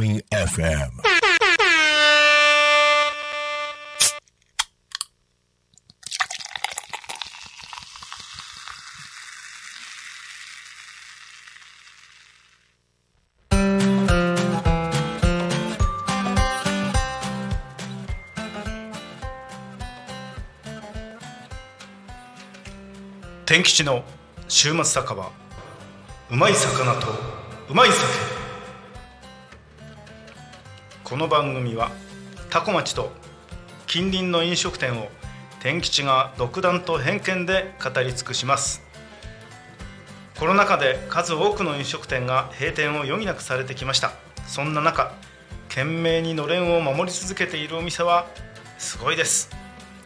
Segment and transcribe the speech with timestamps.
[0.00, 0.90] Farming FM
[23.44, 24.02] 天吉の
[24.48, 25.30] 週末酒場
[26.30, 27.08] うまい魚と
[27.68, 28.29] うまい酒
[31.10, 31.90] この番組は
[32.50, 33.10] タコ町と
[33.88, 35.08] 近隣の飲食店を
[35.58, 38.80] 天吉が独断と偏見で語り尽くします。
[40.38, 44.12] コロナ禍で数多くの飲食店が閉店を余儀なくされてきました。
[44.46, 45.12] そんな中
[45.68, 48.28] 懸命にのれんを守り続けているお店は
[48.78, 49.50] すごいです。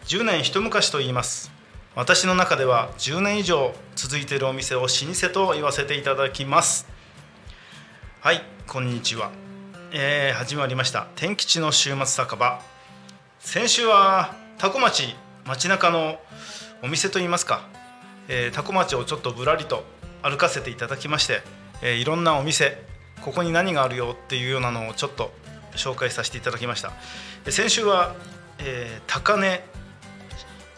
[0.06, 1.52] 10年一昔と言います。
[1.94, 6.88] 私の中では10年以上続いているお店を老舗と言わせていただきます。
[8.22, 9.30] はいこんにちは、
[9.96, 11.06] えー、始まりました。
[11.14, 12.60] 天吉の週末酒場。
[13.38, 15.14] 先週は多古町
[15.46, 16.18] 街中の
[16.82, 17.68] お店といいますか、
[18.26, 19.84] えー、多古町をちょっとぶらりと
[20.20, 21.42] 歩かせていただきまして、
[21.80, 22.82] えー、いろんなお店
[23.20, 25.32] ここに何があるよっていうようなのをちょっと
[25.76, 26.90] 紹介させていただきました。
[27.52, 28.16] 先週は、
[28.58, 29.62] えー、高根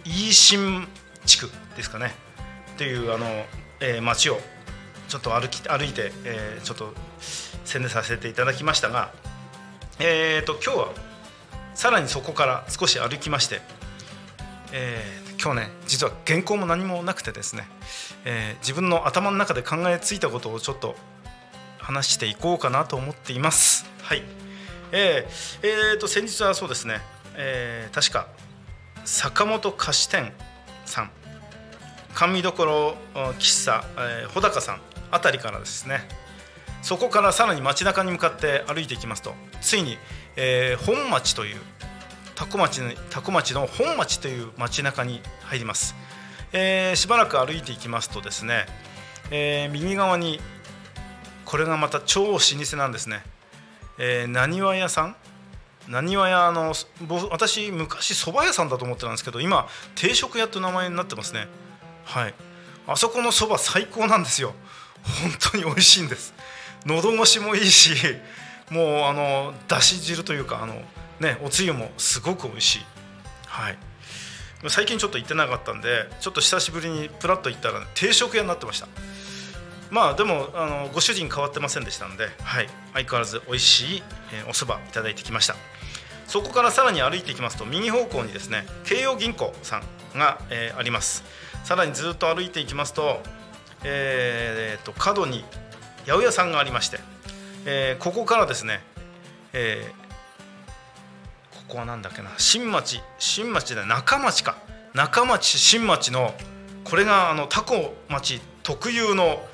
[0.05, 0.87] 飯新
[1.25, 2.13] 地区ですかね。
[2.75, 3.47] っていうあの、
[3.81, 4.39] えー、街を
[5.09, 6.93] ちょっと歩き歩いて、えー、ちょっと
[7.67, 9.13] 宣伝させていただきましたが、
[9.99, 10.89] えーと、今日は
[11.75, 13.61] さらにそこから少し歩きまして、
[14.73, 17.69] えー、今日ね実は原稿も何もなくてですね、
[18.25, 20.95] えー、自分の頭の中で考えついたことをちょっと
[21.79, 23.85] 話していこうかなと思っています。
[24.03, 24.23] はい
[24.93, 27.01] えーえーと、先日はそうですね、
[27.35, 28.29] えー、確か
[29.05, 30.33] 坂本菓子店
[30.85, 31.11] さん
[32.15, 32.97] 甘味どころ
[33.39, 34.81] 喫茶、えー、穂高さん
[35.11, 36.09] あたりからですね
[36.87, 39.35] そこからさらに街中に向かって歩いていきますと。
[39.61, 39.99] ついに、
[40.37, 41.57] えー、本町という
[42.37, 42.81] 多古町
[43.11, 45.97] 多古町の本町という街中に入ります、
[46.53, 48.67] えー、しばらく歩いていきますとですね、
[49.33, 50.39] えー、右側に
[51.45, 53.25] これがまた超老舗なんですね。
[54.29, 55.17] なにわ屋さん？
[55.89, 56.73] なにわ屋の
[57.33, 59.67] 私昔蕎麦屋さんだと思ってたんですけど今
[59.97, 61.49] 定食屋という名前になってますね。
[62.05, 62.35] はい。
[62.87, 64.55] あそこの蕎麦最高なんですよ。
[65.03, 66.33] 本当に美味しいんです。
[66.87, 67.95] 喉越しもいいし
[68.71, 70.75] もうあのだし汁というかあの
[71.21, 72.85] ねおつゆもすごく美味しい。
[73.47, 73.79] はい。
[74.69, 78.89] 最近ちょっと行ってなかったんでちょっと久しぶりにプラッと行ったら、定食屋になってました。
[79.91, 85.55] まあでもあのご主人変わってませんでしたんで、はい、相変わらず美味しい、えー、お蕎麦いただいてきました。
[86.27, 89.81] そこからさらに歩いていきますと右方向にですね京葉銀行さ
[90.15, 91.23] んが、えー、あります。
[91.63, 93.21] さらにずっと歩いていきますと,、
[93.85, 95.45] えー、と角に
[96.07, 96.99] 八百屋さんがありまして、
[97.65, 98.81] えー、ここからですね、
[99.53, 104.57] えー、ここは何だっけな新町新町で中町か。
[104.95, 106.33] 中町新町の
[106.85, 109.45] これがあのタコ町特有の、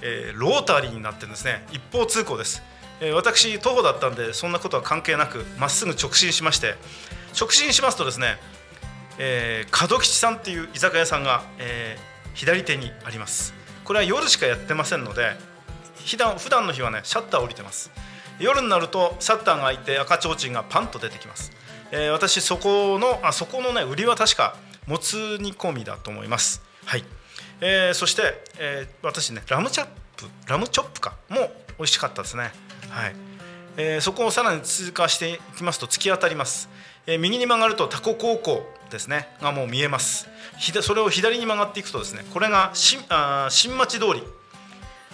[0.00, 1.64] えー、ロータリーになってるんですね。
[1.70, 2.62] 一方通行です。
[3.00, 6.76] え私徒歩だったんでそんなことは関係なくまっすぐ直進しまして
[7.38, 8.36] 直進しますとですね、
[9.18, 13.54] えー、門吉さんっていう居酒屋さんが、えー、左手にあります。
[13.84, 15.36] これは夜しかやってませんので
[16.04, 17.90] 普段普段の日はねシャッター降りてます。
[18.38, 21.52] 夜になるとシャッターが開いて赤ちょうちんがパンと出てきます、
[21.92, 26.62] えー、私そこのあそこのね売りは確かもつ煮込みだと思います。
[26.84, 27.04] はい、
[27.60, 29.86] えー、そして、えー、私ねラムチャッ
[30.16, 31.36] プラムチョップかも
[31.78, 32.50] 美味しかったですね。
[32.90, 33.14] はい。
[33.76, 36.68] えー、そこをさらに通過していきますと突き当たります、
[37.06, 40.28] えー、右に曲がるとタコ高校ですねがもう見えます。
[40.82, 44.22] それを左に曲がっていくとですねこれが新あ新町通り。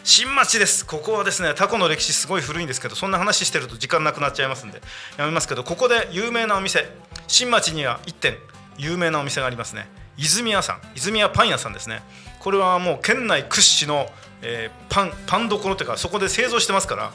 [0.05, 0.87] 新町です。
[0.87, 4.81] ここはですねタコの歴史すごい古いんですけどそんな話してると時間なくなっちゃいますんで
[5.19, 6.87] やめますけどここで有名なお店
[7.27, 8.39] 新町には1店
[8.79, 9.89] 有名なお店がありますね。
[10.17, 12.03] 泉屋さん泉屋パン屋さんですね。
[12.41, 14.07] これはもう県内屈指の、
[14.43, 17.13] えー、パンパンどころというかそこで製造してますから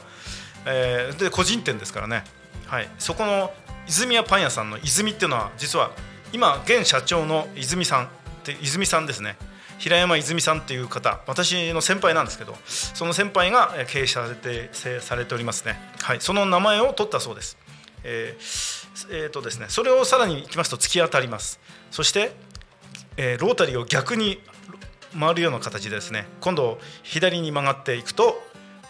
[0.66, 2.24] えー、で個人店ですからね、
[2.66, 3.52] はい、そこの
[3.86, 5.90] 泉屋パン屋さんの泉っていうのは実は
[6.32, 8.08] 今現社長の泉さんっ
[8.44, 9.36] て泉さんですね。
[9.78, 17.58] 平山泉さんっていう方私の先輩なんですけどその先輩が経営されてされておりますね、はい、その名前を取ったそうです、
[18.02, 18.74] えー
[19.10, 21.58] えーとですね、それをさらにいきますと突き当たります。
[21.90, 22.32] そして、
[23.16, 24.38] えー、ロータリーを逆に
[25.18, 28.42] 回るような形でですね今度左に曲がっていくと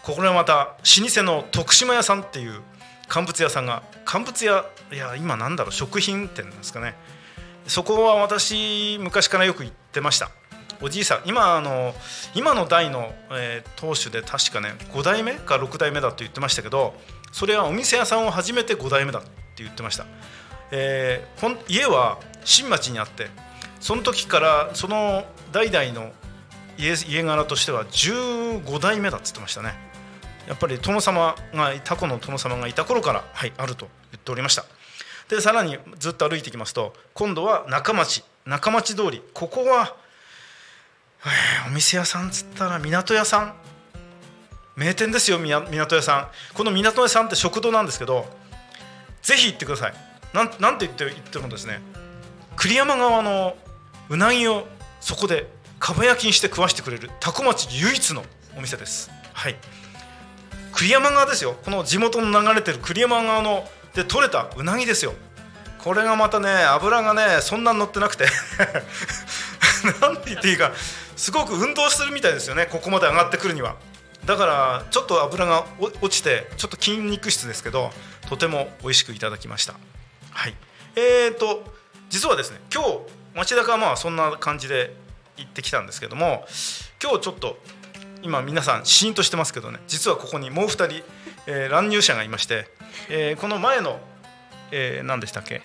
[0.03, 2.61] これはまた老舗の徳島屋さんっていう
[3.07, 6.95] 乾物屋さんが乾物屋いや今なんだろう食品店ですかね。
[7.67, 10.29] そこは私昔からよく行ってました。
[10.81, 11.93] おじいさん今あの
[12.33, 16.93] 今の代の、えー、当主で確かね5代目か6代目だと言ってましたけど
[17.31, 20.05] それはお店屋さんを始めて5代目だって言ってました、
[20.71, 23.27] えー、ほん家は新町にあって
[23.79, 26.11] その時からその代々の
[26.77, 29.73] 家柄としては15代目だっつってましたね。
[30.47, 34.65] やっぱり殿様がタコの殿様がいた頃から、はい、あると言っておりました。
[35.29, 39.95] でさらにずっと歩いていきますと今度は中町中町通りここは、
[41.67, 43.53] お店屋さんっつったら港屋さん。
[44.75, 46.27] 名店ですよ港屋さん。
[46.53, 48.25] この港屋さんって食堂なんですけど
[49.21, 49.93] ぜひ行ってください。
[50.33, 51.81] なんなんて言って言ってもですね。
[52.55, 53.55] 栗山川の
[54.09, 54.67] うなぎを
[54.99, 58.23] そこでかば焼きにして食わしてくれる多古町唯一の
[58.57, 59.09] お店です。
[59.33, 59.55] はい。
[60.73, 61.55] 栗山川ですよ。
[61.63, 65.13] この地元の流れてる栗山川ので取れたうなぎですよ。
[65.79, 68.25] これがまたね油がねそんなに乗ってなくて。
[69.85, 70.71] なんて言っていいか
[71.15, 73.75] すごく運動するみたいですよねここまで上がってくるには。
[74.25, 77.91] だからちょっと油が落ちてちょっと筋肉質ですけど
[78.27, 79.75] とても美味しくいただきました。
[80.31, 80.55] はい。
[80.95, 81.73] えーと
[82.09, 82.99] 実はですね今日
[83.33, 84.95] 町高はまあそんな感じで
[85.37, 86.45] 行ってきたんですけども
[87.01, 87.57] 今日ちょっと
[88.21, 91.03] 今皆さんシーンとしてますけどね実はここにもう2人、
[91.47, 92.67] えー、乱入者がいまして、
[93.09, 93.99] えー、この前の、
[94.71, 95.61] えー、何でしたっけ？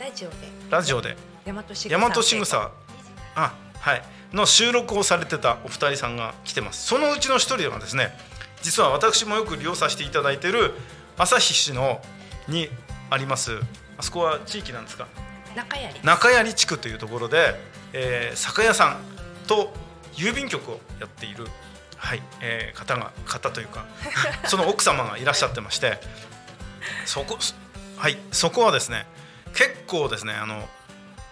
[0.00, 0.36] ラジオで。
[0.70, 1.16] ラジオで。
[1.46, 2.72] 大和しぐさ
[3.44, 4.02] あはい。
[4.32, 6.86] の収録をされてたお二人さんが来てます。
[6.86, 8.12] そのうちの一人がですね
[8.62, 10.74] 実は私もよく利用させていただいている
[11.16, 12.00] 旭市の
[12.48, 12.68] に
[13.10, 13.58] あります
[13.96, 15.06] あそこは地域なんですか？
[15.54, 15.94] 中槍。
[16.02, 17.54] 中槍地区というところで、
[17.92, 18.96] えー、酒屋さん
[19.46, 19.72] と
[20.14, 21.46] 郵便局をやっている、
[21.96, 23.86] はいえー、方が方というか
[24.46, 26.00] その奥様がいらっしゃってまして
[27.06, 27.38] そこ,、
[27.96, 29.06] はい、そこはですね
[29.54, 30.68] 結構ですねあの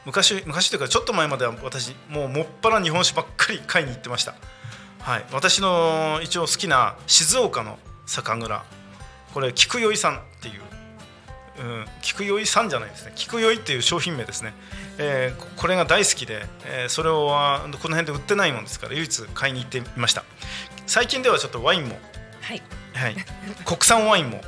[0.07, 4.35] 昔昔というかちょっと前までは私もうもっぱら日本酒ばっかり買いに行ってました、
[5.01, 8.65] はい、私の一応好きな静岡の酒蔵。
[9.35, 10.63] これ菊酔さんっていう
[11.59, 13.13] うん、菊酔さんじゃないですね。
[13.15, 14.53] 菊酔っていう商品名ですね、
[14.99, 20.25] えー、これが大好きで、えー、それをこの辺で売ってないもんですから唯一買いに行ってみました。
[20.87, 21.99] 最近ではちょっとワインも
[22.43, 22.63] はい、
[22.95, 23.17] はい、
[23.65, 24.41] 国産ワインも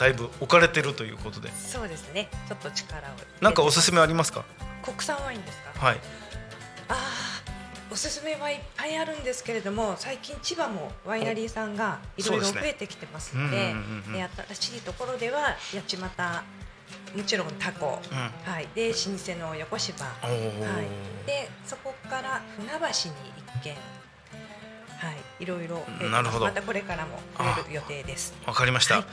[0.00, 1.52] だいぶ置かれてるということで。
[1.52, 2.30] そうですね。
[2.48, 3.12] ちょっと力を
[3.42, 4.44] なんかおすすめありますか？
[4.82, 5.86] 国産ワインですか？
[5.86, 5.96] はい。
[6.88, 6.96] ああ
[7.92, 13.74] おすすめはいっぱいあるんですけれども最近千葉もワイナリーさんがいろいろ増えてきてますので
[14.12, 16.44] で新しいところでは八街
[17.16, 18.18] もちろんタコ、うん、
[18.52, 23.76] はい、で老舗の横芝、はい、でそこから船橋に一軒
[25.00, 26.44] はい、いろいろなるほど。
[26.44, 28.34] またこれからも増える予定です。
[28.46, 29.04] わかりました、は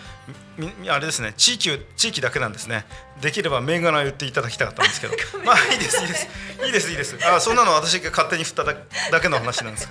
[0.83, 2.85] い、あれですね地域地域だけなんですね。
[3.21, 5.13] できれば銘柄を言っていただきたかったんですけど。
[5.45, 6.27] まあいいですいいです。
[6.65, 7.17] いいですいいです。
[7.25, 8.75] あそんなの私が勝手に振っただ
[9.11, 9.89] だけの話なんです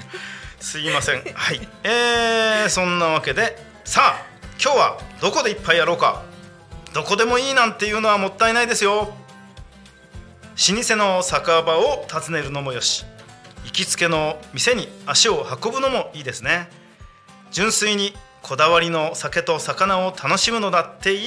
[0.61, 1.25] すいません。
[1.35, 1.69] はい。
[1.83, 3.57] えー、そんなわけで。
[3.85, 4.27] さあ
[4.63, 6.23] 今日はどこでいっぱいやろうか。
[6.93, 9.15] どこでもいいなんていうのはもったいないですよ。
[10.57, 13.05] 老舗の酒場を訪ねるのもよし
[13.77, 16.71] 行きつけの店に足を運ぶのもいいですね。
[17.51, 21.21] 純粋にこだわりの酒と魚を楽しむのだっていい。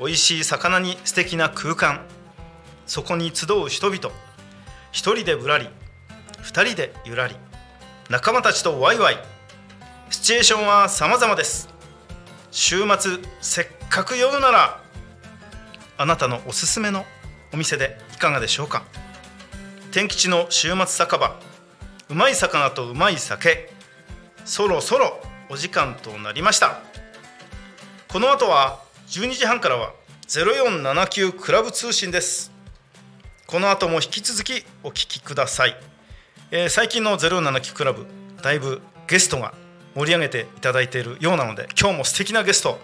[0.00, 2.00] 美味しい魚に素敵な空間。
[2.86, 4.10] そこに集う人々。
[4.90, 5.68] 一人でぶらり。
[6.42, 7.36] 二人でゆらり。
[8.10, 9.18] 仲間たちとワイワイ。
[10.10, 11.68] シチュエーションは様々です。
[12.50, 14.80] 週末せっかく酔うなら。
[15.96, 17.04] あなたのおすすめの
[17.52, 18.82] お店でいかがでしょうか？
[19.94, 21.38] 天吉の週末酒場。
[22.08, 23.70] うまい魚とうまい酒。
[24.44, 26.80] そろそろお時間となりました。
[28.08, 29.92] この後は12時半からは
[30.26, 32.50] 0479クラブ通信です。
[33.46, 35.76] この後も引き続きお聞きください、
[36.50, 38.04] えー、最近の079クラブ
[38.42, 39.54] だいぶゲストが
[39.94, 42.80] 盛り上げていただいているようなので今日も素敵なゲスト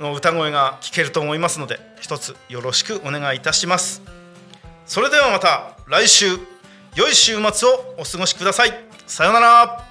[0.00, 4.00] の歌声が聞けると思いますので一つよろしくお願いいたします。
[4.86, 6.38] それではまた来週
[6.94, 8.72] 良い週末をお過ごしください。
[9.06, 9.84] さようなら。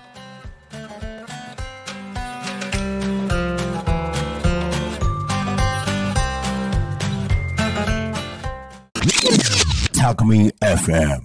[9.93, 11.21] Talk Me FM